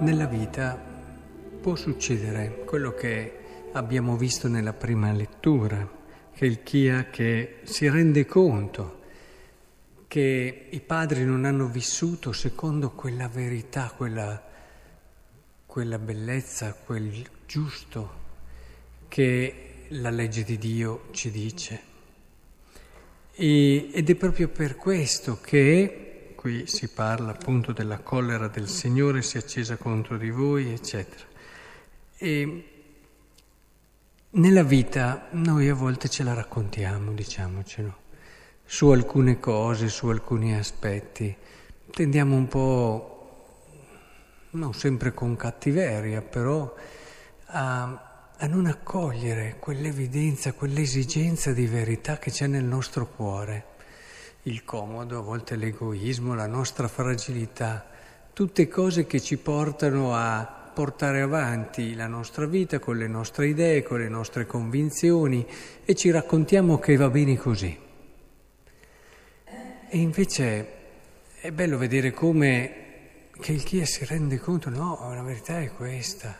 nella 0.00 0.26
vita 0.26 0.78
può 1.60 1.76
succedere 1.76 2.62
quello 2.64 2.94
che 2.94 3.38
abbiamo 3.72 4.16
visto 4.16 4.48
nella 4.48 4.72
prima 4.72 5.12
lettura, 5.12 5.88
che 6.34 6.46
il 6.46 6.62
Chia 6.62 7.10
che 7.10 7.58
si 7.64 7.88
rende 7.88 8.24
conto 8.24 8.98
che 10.08 10.66
i 10.70 10.80
padri 10.80 11.24
non 11.24 11.44
hanno 11.44 11.66
vissuto 11.68 12.32
secondo 12.32 12.90
quella 12.90 13.28
verità, 13.28 13.92
quella, 13.94 14.42
quella 15.66 15.98
bellezza, 15.98 16.74
quel 16.74 17.24
giusto 17.46 18.18
che 19.06 19.84
la 19.88 20.10
legge 20.10 20.42
di 20.42 20.58
Dio 20.58 21.08
ci 21.12 21.30
dice. 21.30 21.80
E, 23.34 23.90
ed 23.92 24.10
è 24.10 24.14
proprio 24.14 24.48
per 24.48 24.76
questo 24.76 25.38
che 25.40 26.09
qui 26.40 26.66
si 26.66 26.88
parla 26.88 27.32
appunto 27.32 27.72
della 27.72 27.98
collera 27.98 28.48
del 28.48 28.66
Signore 28.66 29.20
si 29.20 29.36
è 29.36 29.40
accesa 29.40 29.76
contro 29.76 30.16
di 30.16 30.30
voi, 30.30 30.72
eccetera. 30.72 31.22
E 32.16 32.64
nella 34.30 34.62
vita 34.62 35.26
noi 35.32 35.68
a 35.68 35.74
volte 35.74 36.08
ce 36.08 36.22
la 36.22 36.32
raccontiamo, 36.32 37.12
diciamocelo, 37.12 37.94
su 38.64 38.88
alcune 38.88 39.38
cose, 39.38 39.90
su 39.90 40.08
alcuni 40.08 40.56
aspetti. 40.56 41.36
Tendiamo 41.90 42.34
un 42.36 42.48
po', 42.48 43.52
non 44.52 44.72
sempre 44.72 45.12
con 45.12 45.36
cattiveria, 45.36 46.22
però 46.22 46.74
a, 47.48 48.32
a 48.34 48.46
non 48.46 48.64
accogliere 48.64 49.56
quell'evidenza, 49.60 50.54
quell'esigenza 50.54 51.52
di 51.52 51.66
verità 51.66 52.16
che 52.16 52.30
c'è 52.30 52.46
nel 52.46 52.64
nostro 52.64 53.06
cuore 53.08 53.69
il 54.44 54.64
comodo, 54.64 55.18
a 55.18 55.22
volte 55.22 55.56
l'egoismo, 55.56 56.34
la 56.34 56.46
nostra 56.46 56.88
fragilità, 56.88 57.88
tutte 58.32 58.68
cose 58.68 59.06
che 59.06 59.20
ci 59.20 59.36
portano 59.36 60.14
a 60.14 60.70
portare 60.72 61.20
avanti 61.20 61.94
la 61.94 62.06
nostra 62.06 62.46
vita 62.46 62.78
con 62.78 62.96
le 62.96 63.06
nostre 63.06 63.48
idee, 63.48 63.82
con 63.82 63.98
le 63.98 64.08
nostre 64.08 64.46
convinzioni 64.46 65.46
e 65.84 65.94
ci 65.94 66.10
raccontiamo 66.10 66.78
che 66.78 66.96
va 66.96 67.10
bene 67.10 67.36
così. 67.36 67.78
E 69.92 69.98
invece 69.98 70.68
è 71.40 71.50
bello 71.50 71.76
vedere 71.76 72.12
come 72.12 72.74
che 73.40 73.52
il 73.52 73.62
chi 73.62 73.84
si 73.84 74.04
rende 74.04 74.38
conto, 74.38 74.70
no, 74.70 75.12
la 75.12 75.22
verità 75.22 75.58
è 75.60 75.70
questa. 75.72 76.38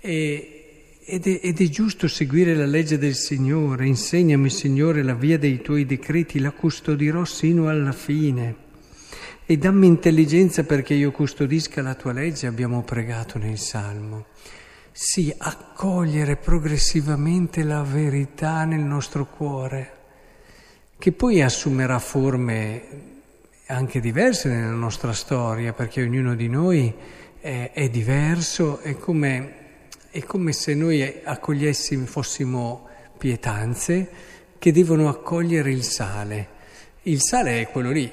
E, 0.00 0.67
ed 1.10 1.26
è, 1.26 1.40
ed 1.42 1.58
è, 1.58 1.68
giusto 1.68 2.06
seguire 2.06 2.54
la 2.54 2.66
legge 2.66 2.98
del 2.98 3.14
Signore. 3.14 3.86
Insegnami, 3.86 4.50
Signore, 4.50 5.02
la 5.02 5.14
via 5.14 5.38
dei 5.38 5.62
tuoi 5.62 5.86
decreti, 5.86 6.38
la 6.38 6.50
custodirò 6.50 7.24
sino 7.24 7.70
alla 7.70 7.92
fine. 7.92 8.66
E 9.46 9.56
dammi 9.56 9.86
intelligenza 9.86 10.64
perché 10.64 10.92
io 10.92 11.10
custodisca 11.10 11.80
la 11.80 11.94
tua 11.94 12.12
legge, 12.12 12.46
abbiamo 12.46 12.82
pregato 12.82 13.38
nel 13.38 13.56
Salmo. 13.56 14.26
Sì, 14.92 15.34
accogliere 15.34 16.36
progressivamente 16.36 17.62
la 17.62 17.82
verità 17.82 18.66
nel 18.66 18.82
nostro 18.82 19.24
cuore, 19.24 19.92
che 20.98 21.12
poi 21.12 21.40
assumerà 21.40 21.98
forme 22.00 22.82
anche 23.68 24.00
diverse 24.00 24.50
nella 24.50 24.72
nostra 24.72 25.14
storia, 25.14 25.72
perché 25.72 26.02
ognuno 26.02 26.34
di 26.34 26.48
noi 26.48 26.92
è, 27.40 27.70
è 27.72 27.88
diverso, 27.88 28.80
è 28.80 28.94
come 28.98 29.57
è 30.10 30.24
come 30.24 30.52
se 30.52 30.74
noi 30.74 31.20
accogliessimo, 31.22 32.06
fossimo 32.06 32.88
pietanze 33.18 34.10
che 34.58 34.72
devono 34.72 35.08
accogliere 35.08 35.70
il 35.70 35.82
sale. 35.82 36.56
Il 37.02 37.20
sale 37.20 37.60
è 37.60 37.68
quello 37.68 37.90
lì, 37.90 38.10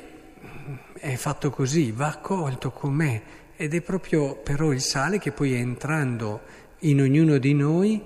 è 0.99 1.15
fatto 1.15 1.49
così, 1.49 1.91
va 1.91 2.07
accolto 2.07 2.71
com'è 2.71 3.21
ed 3.55 3.73
è 3.73 3.81
proprio 3.81 4.35
però 4.35 4.71
il 4.73 4.81
sale 4.81 5.19
che 5.19 5.31
poi 5.31 5.53
entrando 5.53 6.41
in 6.79 6.99
ognuno 7.01 7.37
di 7.37 7.53
noi 7.53 8.01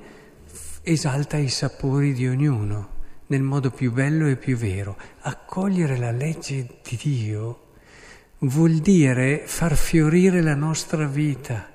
esalta 0.83 1.37
i 1.37 1.49
sapori 1.49 2.13
di 2.13 2.27
ognuno 2.27 2.97
nel 3.27 3.41
modo 3.41 3.71
più 3.71 3.91
bello 3.91 4.27
e 4.27 4.35
più 4.35 4.55
vero. 4.55 4.97
Accogliere 5.21 5.97
la 5.97 6.11
legge 6.11 6.79
di 6.83 6.97
Dio 7.01 7.67
vuol 8.39 8.75
dire 8.75 9.41
far 9.45 9.75
fiorire 9.75 10.41
la 10.41 10.55
nostra 10.55 11.05
vita. 11.05 11.71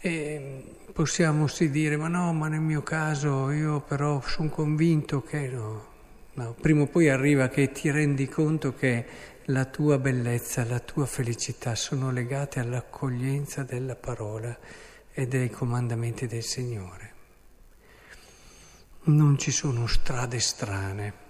E 0.00 0.73
possiamo 0.94 1.48
sì 1.48 1.70
dire, 1.70 1.96
ma 1.96 2.06
no, 2.06 2.32
ma 2.32 2.46
nel 2.46 2.60
mio 2.60 2.84
caso 2.84 3.50
io 3.50 3.80
però 3.80 4.20
sono 4.20 4.48
convinto 4.48 5.22
che 5.22 5.48
no. 5.48 5.86
no. 6.34 6.54
Prima 6.58 6.82
o 6.82 6.86
poi 6.86 7.08
arriva 7.08 7.48
che 7.48 7.72
ti 7.72 7.90
rendi 7.90 8.28
conto 8.28 8.74
che 8.74 9.04
la 9.46 9.64
tua 9.64 9.98
bellezza, 9.98 10.64
la 10.64 10.78
tua 10.78 11.04
felicità 11.04 11.74
sono 11.74 12.12
legate 12.12 12.60
all'accoglienza 12.60 13.64
della 13.64 13.96
parola 13.96 14.56
e 15.12 15.26
dei 15.26 15.50
comandamenti 15.50 16.28
del 16.28 16.44
Signore. 16.44 17.12
Non 19.06 19.36
ci 19.36 19.50
sono 19.50 19.88
strade 19.88 20.38
strane. 20.38 21.22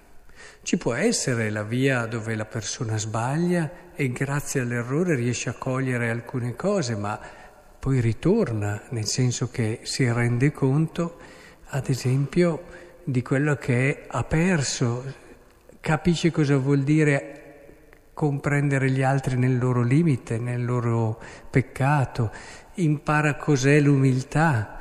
Ci 0.63 0.77
può 0.77 0.93
essere 0.93 1.49
la 1.49 1.63
via 1.63 2.05
dove 2.05 2.35
la 2.35 2.45
persona 2.45 2.99
sbaglia 2.99 3.93
e 3.95 4.13
grazie 4.13 4.61
all'errore 4.61 5.15
riesce 5.15 5.49
a 5.49 5.55
cogliere 5.55 6.11
alcune 6.11 6.55
cose, 6.55 6.95
ma 6.97 7.19
poi 7.85 8.01
ritorna, 8.01 8.81
nel 8.93 9.05
senso 9.05 9.51
che 9.51 9.81
si 9.83 10.11
rende 10.11 10.53
conto, 10.53 11.19
ad 11.67 11.91
esempio, 11.91 12.63
di 13.05 13.21
quello 13.21 13.57
che 13.57 14.05
ha 14.07 14.25
perso, 14.25 15.05
capisce 15.81 16.31
cosa 16.31 16.57
vuol 16.57 16.83
dire 16.83 18.07
comprendere 18.15 18.91
gli 18.91 19.03
altri 19.03 19.37
nel 19.37 19.59
loro 19.59 19.83
limite, 19.83 20.39
nel 20.39 20.65
loro 20.65 21.21
peccato, 21.51 22.33
impara 22.77 23.35
cos'è 23.35 23.79
l'umiltà, 23.81 24.79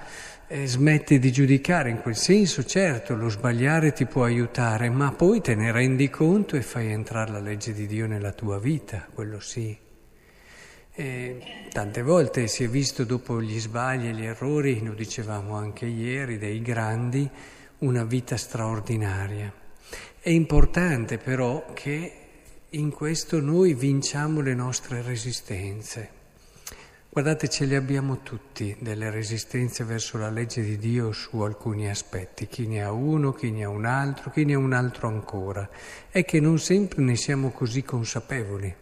eh, 0.48 0.66
smette 0.66 1.20
di 1.20 1.30
giudicare, 1.30 1.90
in 1.90 2.00
quel 2.00 2.16
senso 2.16 2.64
certo 2.64 3.18
lo 3.18 3.28
sbagliare 3.28 3.92
ti 3.92 4.06
può 4.06 4.24
aiutare, 4.24 4.90
ma 4.90 5.12
poi 5.12 5.42
te 5.42 5.56
ne 5.56 5.74
rendi 5.74 6.10
conto 6.10 6.56
e 6.56 6.62
fai 6.62 6.90
entrare 6.90 7.34
la 7.34 7.40
legge 7.40 7.74
di 7.74 7.86
Dio 7.86 8.08
nella 8.08 8.32
tua 8.32 8.60
vita, 8.60 9.06
quello 9.14 9.42
sì. 9.42 9.83
E 10.96 11.40
tante 11.72 12.04
volte 12.04 12.46
si 12.46 12.64
è 12.64 12.68
visto 12.68 13.04
dopo 13.04 13.42
gli 13.42 13.60
sbagli 13.60 14.10
e 14.10 14.14
gli 14.14 14.26
errori, 14.26 14.84
lo 14.84 14.94
dicevamo 14.94 15.56
anche 15.56 15.88
ieri, 15.88 16.38
dei 16.38 16.62
grandi, 16.62 17.28
una 17.80 18.04
vita 18.04 18.38
straordinaria. 18.38 19.52
È 20.20 20.30
importante 20.30 21.18
però 21.18 21.74
che 21.74 22.14
in 22.70 22.92
questo 22.92 23.42
noi 23.42 23.74
vinciamo 23.74 24.42
le 24.42 24.54
nostre 24.54 25.02
resistenze. 25.02 26.22
Guardate, 27.10 27.50
ce 27.50 27.66
le 27.66 27.76
abbiamo 27.76 28.22
tutti 28.22 28.76
delle 28.80 29.10
resistenze 29.10 29.84
verso 29.84 30.20
la 30.20 30.30
legge 30.30 30.62
di 30.62 30.78
Dio 30.78 31.12
su 31.12 31.40
alcuni 31.40 31.90
aspetti, 31.90 32.46
chi 32.46 32.68
ne 32.68 32.84
ha 32.84 32.92
uno, 32.92 33.34
chi 33.34 33.50
ne 33.50 33.64
ha 33.64 33.70
un 33.70 33.86
altro, 33.86 34.30
chi 34.30 34.46
ne 34.46 34.54
ha 34.54 34.60
un 34.60 34.74
altro 34.74 35.08
ancora. 35.08 35.68
È 36.08 36.24
che 36.24 36.40
non 36.40 36.60
sempre 36.60 37.02
ne 37.02 37.16
siamo 37.16 37.50
così 37.50 37.82
consapevoli. 37.82 38.76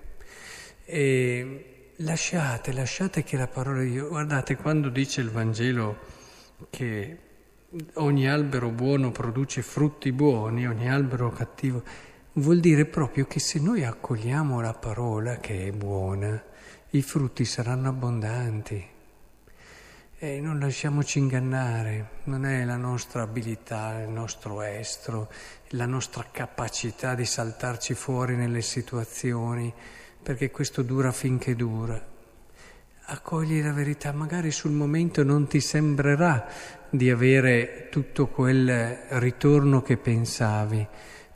E 0.83 1.65
Lasciate, 2.03 2.73
lasciate 2.73 3.23
che 3.23 3.37
la 3.37 3.47
parola 3.47 3.81
di 3.81 3.91
Dio, 3.91 4.07
guardate 4.07 4.55
quando 4.55 4.89
dice 4.89 5.21
il 5.21 5.29
Vangelo 5.29 5.99
che 6.71 7.17
ogni 7.95 8.27
albero 8.27 8.69
buono 8.69 9.11
produce 9.11 9.61
frutti 9.61 10.11
buoni, 10.11 10.67
ogni 10.67 10.89
albero 10.89 11.29
cattivo, 11.29 11.83
vuol 12.33 12.59
dire 12.59 12.85
proprio 12.85 13.27
che 13.27 13.39
se 13.39 13.59
noi 13.59 13.83
accogliamo 13.83 14.61
la 14.61 14.73
parola 14.73 15.37
che 15.37 15.67
è 15.67 15.71
buona, 15.71 16.41
i 16.91 17.01
frutti 17.03 17.45
saranno 17.45 17.89
abbondanti. 17.89 18.87
E 20.17 20.39
non 20.39 20.57
lasciamoci 20.57 21.19
ingannare, 21.19 22.21
non 22.23 22.45
è 22.47 22.63
la 22.63 22.77
nostra 22.77 23.21
abilità, 23.21 24.01
il 24.01 24.09
nostro 24.09 24.63
estro, 24.63 25.31
la 25.69 25.85
nostra 25.85 26.25
capacità 26.31 27.13
di 27.13 27.25
saltarci 27.25 27.93
fuori 27.93 28.35
nelle 28.35 28.61
situazioni 28.61 29.71
perché 30.21 30.51
questo 30.51 30.81
dura 30.83 31.11
finché 31.11 31.55
dura. 31.55 32.09
Accogli 33.05 33.61
la 33.61 33.73
verità, 33.73 34.11
magari 34.11 34.51
sul 34.51 34.71
momento 34.71 35.23
non 35.23 35.47
ti 35.47 35.59
sembrerà 35.59 36.47
di 36.89 37.09
avere 37.09 37.87
tutto 37.89 38.27
quel 38.27 38.93
ritorno 39.09 39.81
che 39.81 39.97
pensavi. 39.97 40.87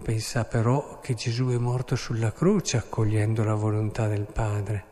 Pensa 0.01 0.45
però 0.45 0.99
che 0.99 1.15
Gesù 1.15 1.47
è 1.47 1.57
morto 1.57 1.95
sulla 1.95 2.31
croce 2.31 2.77
accogliendo 2.77 3.43
la 3.43 3.55
volontà 3.55 4.07
del 4.07 4.27
Padre. 4.31 4.85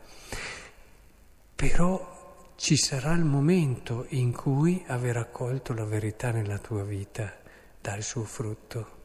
Però 1.54 2.52
ci 2.56 2.76
sarà 2.76 3.12
il 3.14 3.24
momento 3.24 4.06
in 4.10 4.32
cui 4.32 4.82
aver 4.86 5.16
accolto 5.16 5.72
la 5.72 5.84
verità 5.84 6.32
nella 6.32 6.58
tua 6.58 6.82
vita 6.82 7.34
dà 7.80 7.94
il 7.94 8.02
suo 8.02 8.24
frutto. 8.24 9.02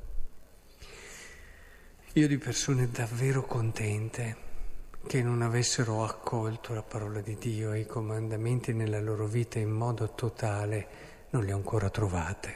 Io 2.14 2.28
di 2.28 2.38
persone 2.38 2.90
davvero 2.90 3.44
contente 3.44 4.48
che 5.10 5.24
non 5.24 5.42
avessero 5.42 6.04
accolto 6.04 6.72
la 6.76 6.84
parola 6.84 7.20
di 7.20 7.36
Dio 7.40 7.74
e 7.74 7.80
i 7.80 7.86
comandamenti 7.88 8.74
nella 8.74 9.02
loro 9.02 9.26
vita 9.26 9.58
in 9.58 9.72
modo 9.72 10.14
totale, 10.14 10.88
non 11.32 11.46
le 11.46 11.52
ho 11.52 11.56
ancora 11.56 11.90
trovate. 11.90 12.56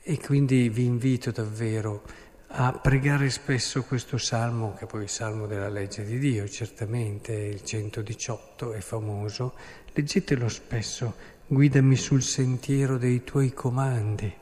E 0.00 0.20
quindi 0.20 0.68
vi 0.68 0.84
invito 0.84 1.32
davvero 1.32 2.04
a 2.46 2.70
pregare 2.74 3.28
spesso 3.28 3.82
questo 3.82 4.18
salmo, 4.18 4.74
che 4.74 4.86
poi 4.86 5.00
è 5.00 5.02
il 5.02 5.08
salmo 5.08 5.48
della 5.48 5.68
legge 5.68 6.04
di 6.04 6.20
Dio, 6.20 6.48
certamente, 6.48 7.32
il 7.32 7.64
118 7.64 8.74
è 8.74 8.78
famoso, 8.78 9.54
leggetelo 9.94 10.48
spesso, 10.48 11.16
guidami 11.44 11.96
sul 11.96 12.22
sentiero 12.22 12.98
dei 12.98 13.24
tuoi 13.24 13.52
comandi, 13.52 14.32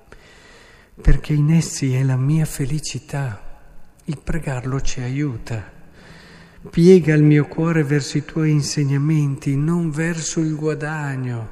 perché 1.01 1.33
in 1.33 1.51
essi 1.51 1.95
è 1.95 2.03
la 2.03 2.19
mia 2.19 2.45
felicità. 2.45 3.41
Il 4.05 4.21
pregarlo 4.23 4.83
ci 4.83 5.01
aiuta. 5.01 5.76
Piega 6.71 7.15
il 7.15 7.23
mio 7.23 7.47
cuore 7.47 7.85
verso 7.85 8.19
i 8.19 8.25
tuoi 8.25 8.51
insegnamenti, 8.51 9.57
non 9.57 9.91
verso 9.91 10.41
il 10.41 10.57
guadagno. 10.57 11.49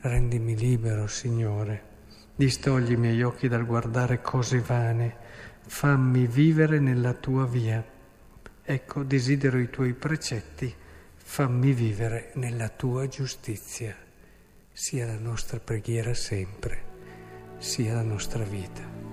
Rendimi 0.00 0.56
libero, 0.56 1.06
Signore. 1.06 1.82
Distogli 2.34 2.92
i 2.92 2.96
miei 2.96 3.22
occhi 3.22 3.46
dal 3.46 3.66
guardare 3.66 4.20
cose 4.20 4.60
vane. 4.60 5.16
Fammi 5.66 6.26
vivere 6.26 6.80
nella 6.80 7.12
tua 7.12 7.46
via. 7.46 7.84
Ecco, 8.62 9.02
desidero 9.02 9.58
i 9.58 9.68
tuoi 9.70 9.92
precetti. 9.92 10.74
Fammi 11.16 11.72
vivere 11.72 12.32
nella 12.34 12.68
tua 12.68 13.06
giustizia. 13.06 13.94
Sia 14.72 15.06
la 15.06 15.18
nostra 15.18 15.60
preghiera 15.60 16.14
sempre, 16.14 16.82
sia 17.58 17.94
la 17.94 18.02
nostra 18.02 18.42
vita. 18.44 19.09